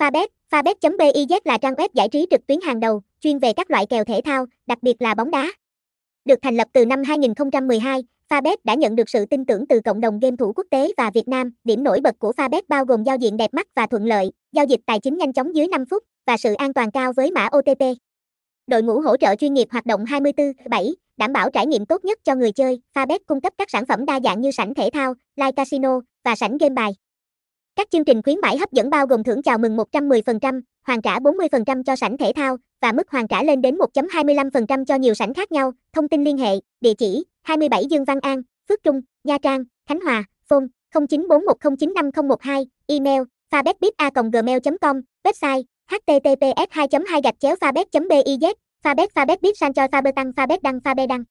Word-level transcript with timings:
Fabet, 0.00 0.28
Fabet.biz 0.50 1.40
là 1.44 1.58
trang 1.58 1.74
web 1.74 1.88
giải 1.94 2.08
trí 2.08 2.26
trực 2.30 2.46
tuyến 2.46 2.60
hàng 2.60 2.80
đầu, 2.80 3.02
chuyên 3.20 3.38
về 3.38 3.52
các 3.52 3.70
loại 3.70 3.86
kèo 3.86 4.04
thể 4.04 4.20
thao, 4.24 4.46
đặc 4.66 4.78
biệt 4.82 5.02
là 5.02 5.14
bóng 5.14 5.30
đá. 5.30 5.46
Được 6.24 6.38
thành 6.42 6.56
lập 6.56 6.68
từ 6.72 6.86
năm 6.86 7.02
2012, 7.02 8.04
Fabet 8.28 8.56
đã 8.64 8.74
nhận 8.74 8.96
được 8.96 9.08
sự 9.08 9.26
tin 9.26 9.44
tưởng 9.44 9.66
từ 9.66 9.80
cộng 9.80 10.00
đồng 10.00 10.20
game 10.20 10.36
thủ 10.36 10.52
quốc 10.56 10.66
tế 10.70 10.92
và 10.96 11.10
Việt 11.14 11.28
Nam. 11.28 11.50
Điểm 11.64 11.82
nổi 11.82 12.00
bật 12.00 12.18
của 12.18 12.32
Fabet 12.36 12.62
bao 12.68 12.84
gồm 12.84 13.04
giao 13.04 13.16
diện 13.16 13.36
đẹp 13.36 13.54
mắt 13.54 13.66
và 13.76 13.86
thuận 13.86 14.06
lợi, 14.06 14.32
giao 14.52 14.64
dịch 14.64 14.80
tài 14.86 15.00
chính 15.00 15.16
nhanh 15.16 15.32
chóng 15.32 15.56
dưới 15.56 15.68
5 15.68 15.84
phút 15.90 16.04
và 16.26 16.36
sự 16.36 16.54
an 16.54 16.72
toàn 16.72 16.90
cao 16.90 17.12
với 17.16 17.30
mã 17.30 17.48
OTP. 17.58 17.82
Đội 18.66 18.82
ngũ 18.82 19.00
hỗ 19.00 19.16
trợ 19.16 19.34
chuyên 19.36 19.54
nghiệp 19.54 19.68
hoạt 19.70 19.86
động 19.86 20.04
24/7, 20.04 20.94
đảm 21.16 21.32
bảo 21.32 21.50
trải 21.50 21.66
nghiệm 21.66 21.86
tốt 21.86 22.04
nhất 22.04 22.18
cho 22.24 22.34
người 22.34 22.52
chơi. 22.52 22.80
Fabet 22.94 23.18
cung 23.26 23.40
cấp 23.40 23.52
các 23.58 23.70
sản 23.70 23.86
phẩm 23.86 24.06
đa 24.06 24.20
dạng 24.20 24.40
như 24.40 24.50
sảnh 24.50 24.74
thể 24.74 24.90
thao, 24.92 25.14
live 25.36 25.52
casino 25.52 26.00
và 26.24 26.34
sảnh 26.34 26.58
game 26.58 26.74
bài. 26.74 26.92
Các 27.76 27.90
chương 27.90 28.04
trình 28.04 28.22
khuyến 28.22 28.40
mãi 28.40 28.58
hấp 28.58 28.72
dẫn 28.72 28.90
bao 28.90 29.06
gồm 29.06 29.24
thưởng 29.24 29.42
chào 29.42 29.58
mừng 29.58 29.76
110%, 29.76 30.60
hoàn 30.86 31.02
trả 31.02 31.18
40% 31.18 31.82
cho 31.82 31.96
sảnh 31.96 32.18
thể 32.18 32.32
thao 32.36 32.56
và 32.82 32.92
mức 32.92 33.10
hoàn 33.10 33.28
trả 33.28 33.42
lên 33.42 33.62
đến 33.62 33.78
1.25% 33.78 34.84
cho 34.84 34.94
nhiều 34.94 35.14
sảnh 35.14 35.34
khác 35.34 35.52
nhau. 35.52 35.72
Thông 35.92 36.08
tin 36.08 36.24
liên 36.24 36.38
hệ, 36.38 36.50
địa 36.80 36.94
chỉ 36.94 37.24
27 37.42 37.84
Dương 37.90 38.04
Văn 38.04 38.18
An, 38.20 38.42
Phước 38.68 38.82
Trung, 38.82 39.00
Nha 39.24 39.38
Trang, 39.38 39.64
Khánh 39.88 40.00
Hòa, 40.00 40.24
phone 40.48 40.64
0941095012, 40.94 42.64
email 42.86 43.22
fabetbit.gmail.com, 43.52 45.00
website 45.24 45.62
https 45.90 46.66
2 46.70 46.88
2 47.08 47.20
gạch 47.24 47.40
chéo 47.40 47.54
fabet 47.54 47.84
biz 47.92 48.52
fabet 48.84 49.08
fabet 49.14 49.36
bit 49.42 49.56
san 49.56 49.72
cho 49.72 49.86
fabet 49.86 50.12
tăng 50.12 50.30
fabet 50.30 50.58
đăng 50.62 50.78
fabet 50.78 51.06
đăng 51.06 51.24